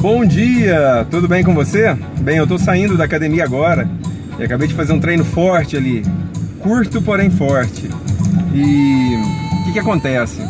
Bom 0.00 0.24
dia, 0.24 1.06
tudo 1.10 1.28
bem 1.28 1.44
com 1.44 1.52
você? 1.52 1.94
Bem, 2.22 2.38
eu 2.38 2.46
tô 2.46 2.58
saindo 2.58 2.96
da 2.96 3.04
academia 3.04 3.44
agora 3.44 3.86
e 4.38 4.42
acabei 4.42 4.66
de 4.66 4.72
fazer 4.72 4.94
um 4.94 4.98
treino 4.98 5.26
forte 5.26 5.76
ali, 5.76 6.02
curto 6.60 7.02
porém 7.02 7.28
forte. 7.28 7.90
E 8.54 9.14
o 9.60 9.64
que, 9.66 9.74
que 9.74 9.78
acontece? 9.78 10.40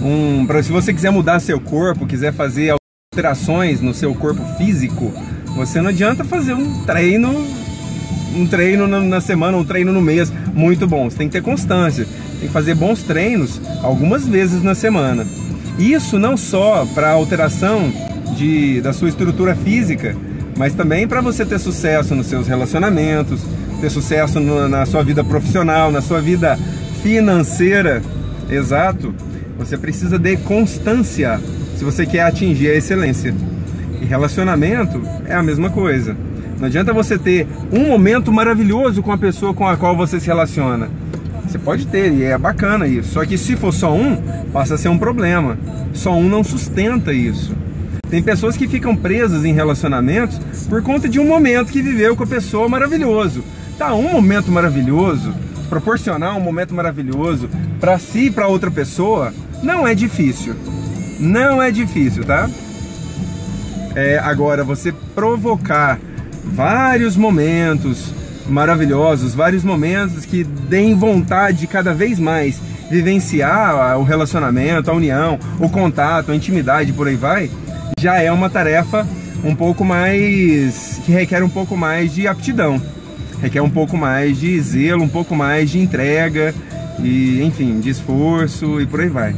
Um, 0.00 0.46
pra, 0.46 0.62
se 0.62 0.70
você 0.70 0.94
quiser 0.94 1.10
mudar 1.10 1.40
seu 1.40 1.58
corpo, 1.58 2.06
quiser 2.06 2.32
fazer 2.32 2.76
alterações 3.12 3.80
no 3.80 3.92
seu 3.92 4.14
corpo 4.14 4.44
físico, 4.56 5.12
você 5.56 5.80
não 5.80 5.88
adianta 5.88 6.22
fazer 6.22 6.54
um 6.54 6.84
treino, 6.84 7.44
um 8.36 8.46
treino 8.46 8.86
na 8.86 9.20
semana, 9.20 9.56
um 9.56 9.64
treino 9.64 9.90
no 9.90 10.00
mês 10.00 10.32
muito 10.54 10.86
bom. 10.86 11.10
Você 11.10 11.16
tem 11.16 11.26
que 11.26 11.32
ter 11.32 11.42
constância, 11.42 12.06
tem 12.38 12.46
que 12.46 12.54
fazer 12.54 12.76
bons 12.76 13.02
treinos 13.02 13.60
algumas 13.82 14.24
vezes 14.24 14.62
na 14.62 14.76
semana. 14.76 15.26
Isso 15.80 16.16
não 16.16 16.36
só 16.36 16.86
para 16.94 17.10
alteração 17.10 17.92
de, 18.36 18.80
da 18.80 18.92
sua 18.92 19.08
estrutura 19.08 19.54
física, 19.54 20.16
mas 20.56 20.74
também 20.74 21.06
para 21.06 21.20
você 21.20 21.44
ter 21.44 21.58
sucesso 21.58 22.14
nos 22.14 22.26
seus 22.26 22.46
relacionamentos, 22.46 23.44
ter 23.80 23.90
sucesso 23.90 24.40
no, 24.40 24.68
na 24.68 24.86
sua 24.86 25.02
vida 25.02 25.22
profissional, 25.22 25.90
na 25.90 26.00
sua 26.00 26.20
vida 26.20 26.58
financeira, 27.02 28.02
exato, 28.48 29.14
você 29.58 29.76
precisa 29.76 30.18
de 30.18 30.36
constância 30.38 31.40
se 31.76 31.84
você 31.84 32.06
quer 32.06 32.22
atingir 32.22 32.70
a 32.70 32.74
excelência. 32.74 33.34
E 34.00 34.04
relacionamento 34.04 35.00
é 35.26 35.34
a 35.34 35.42
mesma 35.42 35.70
coisa. 35.70 36.16
Não 36.58 36.66
adianta 36.66 36.92
você 36.92 37.18
ter 37.18 37.46
um 37.72 37.88
momento 37.88 38.32
maravilhoso 38.32 39.02
com 39.02 39.12
a 39.12 39.18
pessoa 39.18 39.54
com 39.54 39.66
a 39.66 39.76
qual 39.76 39.96
você 39.96 40.20
se 40.20 40.26
relaciona. 40.26 40.88
Você 41.46 41.58
pode 41.58 41.86
ter, 41.86 42.12
e 42.12 42.24
é 42.24 42.38
bacana 42.38 42.86
isso. 42.86 43.12
Só 43.12 43.24
que 43.24 43.36
se 43.36 43.54
for 43.54 43.72
só 43.72 43.94
um, 43.94 44.16
passa 44.52 44.74
a 44.74 44.78
ser 44.78 44.88
um 44.88 44.98
problema. 44.98 45.58
Só 45.92 46.12
um 46.14 46.28
não 46.28 46.42
sustenta 46.42 47.12
isso. 47.12 47.54
Tem 48.10 48.22
pessoas 48.22 48.56
que 48.56 48.68
ficam 48.68 48.94
presas 48.94 49.44
em 49.44 49.52
relacionamentos 49.52 50.38
por 50.68 50.82
conta 50.82 51.08
de 51.08 51.18
um 51.18 51.26
momento 51.26 51.72
que 51.72 51.82
viveu 51.82 52.14
com 52.14 52.24
a 52.24 52.26
pessoa 52.26 52.68
maravilhoso. 52.68 53.42
Tá, 53.78 53.94
um 53.94 54.12
momento 54.12 54.52
maravilhoso, 54.52 55.34
proporcionar 55.68 56.36
um 56.36 56.40
momento 56.40 56.74
maravilhoso 56.74 57.48
para 57.80 57.98
si 57.98 58.26
e 58.26 58.30
para 58.30 58.46
outra 58.46 58.70
pessoa, 58.70 59.32
não 59.62 59.86
é 59.86 59.94
difícil. 59.94 60.54
Não 61.18 61.60
é 61.60 61.70
difícil, 61.70 62.24
tá? 62.24 62.48
É, 63.94 64.18
agora, 64.18 64.64
você 64.64 64.92
provocar 65.14 65.98
vários 66.44 67.16
momentos 67.16 68.12
maravilhosos, 68.46 69.34
vários 69.34 69.64
momentos 69.64 70.24
que 70.24 70.44
deem 70.44 70.94
vontade 70.94 71.58
de 71.58 71.66
cada 71.66 71.94
vez 71.94 72.18
mais 72.18 72.60
vivenciar 72.90 73.98
o 73.98 74.02
relacionamento, 74.02 74.90
a 74.90 74.94
união, 74.94 75.38
o 75.58 75.68
contato, 75.68 76.30
a 76.30 76.36
intimidade, 76.36 76.92
por 76.92 77.08
aí 77.08 77.16
vai, 77.16 77.50
já 78.04 78.20
é 78.20 78.30
uma 78.30 78.50
tarefa 78.50 79.08
um 79.42 79.54
pouco 79.54 79.82
mais 79.82 81.00
que 81.06 81.10
requer 81.10 81.42
um 81.42 81.48
pouco 81.48 81.74
mais 81.74 82.14
de 82.14 82.28
aptidão, 82.28 82.78
requer 83.40 83.62
um 83.62 83.70
pouco 83.70 83.96
mais 83.96 84.38
de 84.38 84.60
zelo, 84.60 85.02
um 85.02 85.08
pouco 85.08 85.34
mais 85.34 85.70
de 85.70 85.78
entrega 85.78 86.54
e, 87.02 87.42
enfim, 87.42 87.80
de 87.80 87.88
esforço 87.88 88.78
e 88.78 88.84
por 88.84 89.00
aí 89.00 89.08
vai. 89.08 89.34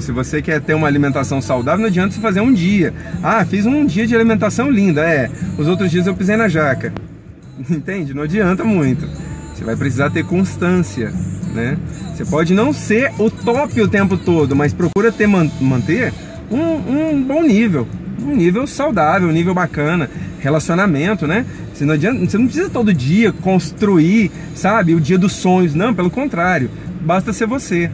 Se 0.00 0.12
você 0.12 0.42
quer 0.42 0.60
ter 0.60 0.74
uma 0.74 0.86
alimentação 0.86 1.40
saudável, 1.40 1.80
não 1.80 1.86
adianta 1.86 2.14
você 2.14 2.20
fazer 2.20 2.42
um 2.42 2.52
dia. 2.52 2.92
Ah, 3.22 3.42
fiz 3.42 3.64
um 3.64 3.86
dia 3.86 4.06
de 4.06 4.14
alimentação 4.14 4.70
linda, 4.70 5.00
é. 5.00 5.30
Os 5.56 5.66
outros 5.66 5.90
dias 5.90 6.06
eu 6.06 6.14
pisei 6.14 6.36
na 6.36 6.46
jaca. 6.46 6.92
Entende? 7.70 8.12
Não 8.12 8.24
adianta 8.24 8.64
muito. 8.64 9.08
Você 9.54 9.64
vai 9.64 9.76
precisar 9.76 10.10
ter 10.10 10.26
constância, 10.26 11.10
né? 11.54 11.78
Você 12.14 12.26
pode 12.26 12.52
não 12.52 12.70
ser 12.70 13.12
o 13.18 13.30
top 13.30 13.80
o 13.80 13.88
tempo 13.88 14.18
todo, 14.18 14.54
mas 14.54 14.74
procura 14.74 15.10
ter 15.10 15.26
manter 15.26 16.12
um, 16.50 17.12
um 17.12 17.22
bom 17.22 17.42
nível, 17.42 17.86
um 18.22 18.34
nível 18.34 18.66
saudável, 18.66 19.28
um 19.28 19.32
nível 19.32 19.54
bacana, 19.54 20.10
relacionamento, 20.40 21.26
né? 21.26 21.44
Você 21.72 21.84
não, 21.84 21.94
adianta, 21.94 22.24
você 22.24 22.38
não 22.38 22.46
precisa 22.46 22.68
todo 22.68 22.92
dia 22.92 23.32
construir, 23.32 24.30
sabe, 24.54 24.94
o 24.94 25.00
dia 25.00 25.18
dos 25.18 25.32
sonhos, 25.32 25.74
não, 25.74 25.94
pelo 25.94 26.10
contrário, 26.10 26.70
basta 27.00 27.32
ser 27.32 27.46
você. 27.46 27.90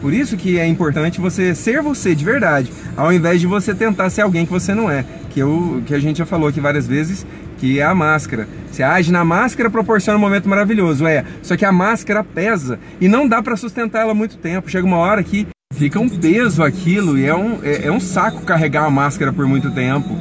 Por 0.00 0.12
isso 0.12 0.36
que 0.36 0.58
é 0.58 0.66
importante 0.66 1.20
você 1.20 1.54
ser 1.54 1.80
você 1.80 2.14
de 2.14 2.24
verdade, 2.24 2.70
ao 2.94 3.12
invés 3.12 3.40
de 3.40 3.46
você 3.46 3.74
tentar 3.74 4.10
ser 4.10 4.20
alguém 4.20 4.44
que 4.44 4.52
você 4.52 4.74
não 4.74 4.90
é, 4.90 5.04
que, 5.30 5.40
eu, 5.40 5.82
que 5.86 5.94
a 5.94 5.98
gente 5.98 6.18
já 6.18 6.26
falou 6.26 6.48
aqui 6.48 6.60
várias 6.60 6.86
vezes, 6.86 7.26
que 7.58 7.80
é 7.80 7.84
a 7.84 7.94
máscara. 7.94 8.46
Você 8.70 8.82
age 8.82 9.10
na 9.10 9.24
máscara, 9.24 9.70
proporciona 9.70 10.18
um 10.18 10.20
momento 10.20 10.48
maravilhoso, 10.48 11.06
é. 11.06 11.24
Só 11.42 11.56
que 11.56 11.64
a 11.64 11.72
máscara 11.72 12.22
pesa 12.22 12.78
e 13.00 13.08
não 13.08 13.26
dá 13.26 13.42
para 13.42 13.56
sustentar 13.56 14.02
ela 14.02 14.12
muito 14.12 14.36
tempo. 14.36 14.68
Chega 14.68 14.86
uma 14.86 14.98
hora 14.98 15.22
que 15.22 15.46
fica 15.74 16.00
um 16.00 16.08
peso 16.08 16.62
aquilo 16.62 17.18
e 17.18 17.26
é 17.26 17.34
um, 17.34 17.58
é, 17.62 17.86
é 17.86 17.92
um 17.92 18.00
saco 18.00 18.42
carregar 18.42 18.84
a 18.84 18.90
máscara 18.90 19.32
por 19.32 19.46
muito 19.46 19.70
tempo. 19.70 20.16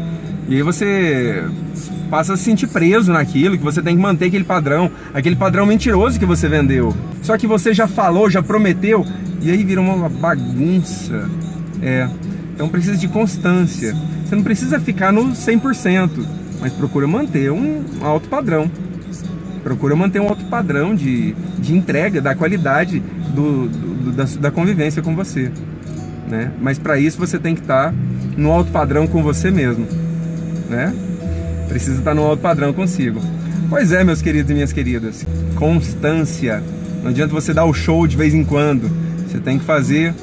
E 0.47 0.56
aí 0.56 0.62
você 0.62 1.44
passa 2.09 2.34
a 2.34 2.38
se 2.38 2.44
sentir 2.44 2.68
preso 2.68 3.12
naquilo, 3.12 3.58
que 3.58 3.64
você 3.64 3.81
tem 3.81 3.96
que 3.96 4.02
manter 4.02 4.25
aquele 4.25 4.44
padrão, 4.44 4.91
aquele 5.14 5.36
padrão 5.36 5.66
mentiroso 5.66 6.19
que 6.19 6.25
você 6.25 6.47
vendeu. 6.47 6.94
Só 7.22 7.38
que 7.38 7.47
você 7.47 7.74
já 7.74 7.88
falou, 7.88 8.30
já 8.30 8.44
prometeu, 8.44 9.06
e 9.41 9.50
aí 9.50 9.64
vira 9.64 9.81
uma 9.81 10.09
bagunça. 10.09 11.30
É. 11.81 12.08
Então 12.53 12.70
precisa 12.70 12.97
de 12.97 13.08
constância. 13.08 13.96
Você 14.25 14.35
não 14.35 14.44
precisa 14.44 14.80
ficar 14.80 15.12
no 15.12 15.31
100%, 15.31 16.09
mas 16.59 16.74
procura 16.74 17.08
manter 17.08 17.52
um 17.52 17.84
alto 18.02 18.30
padrão. 18.30 18.70
Procura 19.64 19.96
manter 19.96 20.20
um 20.20 20.28
alto 20.28 20.44
padrão 20.46 20.94
de, 20.94 21.34
de 21.58 21.75
entrega, 21.75 22.22
da 22.22 22.35
qualidade 22.35 23.02
do, 23.34 23.68
do 23.70 23.93
da, 24.12 24.25
da, 24.40 24.52
convivência 24.52 25.02
com 25.02 25.16
você. 25.16 25.52
Né? 26.28 26.52
Mas 26.62 26.80
para 26.80 27.00
isso 27.00 27.18
você 27.18 27.38
tem 27.38 27.56
que 27.56 27.62
estar 27.62 27.91
tá 27.91 27.96
no 28.38 28.52
alto 28.52 28.72
padrão 28.72 29.08
com 29.08 29.22
você 29.22 29.52
mesmo. 29.52 29.88
Né? 30.69 30.94
Precisa 31.68 32.00
estar 32.00 32.12
tá 32.12 32.16
no 32.16 32.24
alto 32.24 32.41
padrão 32.41 32.74
consigo. 32.74 33.22
Pois 33.69 33.91
é, 33.91 34.03
meus 34.03 34.22
queridos 34.22 34.52
e 34.52 34.53
minhas 34.53 34.74
queridas. 34.74 35.25
Constância. 35.56 36.64
Não 37.02 37.09
adianta 37.09 37.34
você 37.34 37.53
dar 37.53 37.66
o 37.66 37.74
show 37.74 38.06
de 38.08 38.16
vez 38.16 38.34
em 38.34 38.44
quando. 38.44 38.90
Você 39.28 39.40
tem 39.40 39.58
que 39.58 39.66
fazer 39.66 40.14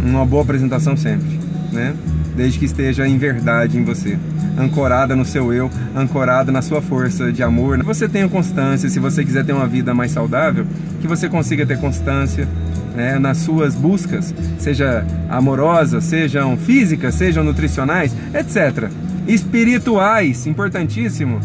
uma 0.00 0.24
boa 0.24 0.42
apresentação 0.42 0.96
sempre, 0.96 1.38
né? 1.72 1.94
Desde 2.36 2.58
que 2.58 2.64
esteja 2.64 3.06
em 3.06 3.16
verdade 3.16 3.78
em 3.78 3.84
você 3.84 4.18
ancorada 4.58 5.14
no 5.14 5.24
seu 5.24 5.52
eu, 5.52 5.70
ancorada 5.94 6.50
na 6.50 6.62
sua 6.62 6.80
força 6.80 7.32
de 7.32 7.42
amor. 7.42 7.82
Você 7.84 8.08
tenha 8.08 8.28
constância, 8.28 8.88
se 8.88 8.98
você 8.98 9.24
quiser 9.24 9.44
ter 9.44 9.52
uma 9.52 9.66
vida 9.66 9.94
mais 9.94 10.10
saudável, 10.10 10.66
que 11.00 11.06
você 11.06 11.28
consiga 11.28 11.66
ter 11.66 11.78
constância 11.78 12.48
né, 12.96 13.18
nas 13.18 13.38
suas 13.38 13.74
buscas, 13.74 14.34
seja 14.58 15.06
amorosas, 15.28 16.02
sejam 16.04 16.56
físicas, 16.56 17.14
sejam 17.14 17.44
nutricionais, 17.44 18.16
etc. 18.34 18.90
Espirituais, 19.28 20.46
importantíssimo, 20.46 21.38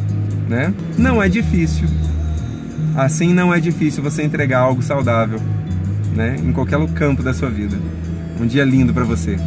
né? 0.48 0.74
Não 0.98 1.22
é 1.22 1.28
difícil. 1.28 1.88
Assim 2.96 3.34
não 3.34 3.54
é 3.54 3.60
difícil 3.60 4.02
você 4.02 4.24
entregar 4.24 4.60
algo 4.60 4.82
saudável, 4.82 5.40
né? 6.16 6.38
Em 6.42 6.54
qualquer 6.54 6.80
campo 6.94 7.22
da 7.22 7.34
sua 7.34 7.50
vida. 7.50 7.78
Um 8.40 8.48
dia 8.48 8.64
lindo 8.64 8.94
para 8.94 9.04
você. 9.04 9.38